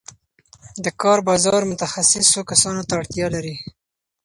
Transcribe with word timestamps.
د 0.83 0.85
کار 1.01 1.19
بازار 1.29 1.61
متخصصو 1.71 2.39
کسانو 2.51 2.81
ته 2.87 2.93
اړتیا 2.99 3.27
لري. 3.35 3.55